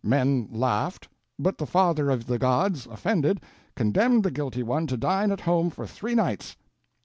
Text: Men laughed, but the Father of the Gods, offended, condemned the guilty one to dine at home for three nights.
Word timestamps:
Men 0.03 0.47
laughed, 0.51 1.09
but 1.37 1.59
the 1.59 1.67
Father 1.67 2.09
of 2.09 2.25
the 2.25 2.39
Gods, 2.39 2.87
offended, 2.87 3.39
condemned 3.75 4.23
the 4.23 4.31
guilty 4.31 4.63
one 4.63 4.87
to 4.87 4.97
dine 4.97 5.31
at 5.31 5.41
home 5.41 5.69
for 5.69 5.85
three 5.85 6.15
nights. 6.15 6.57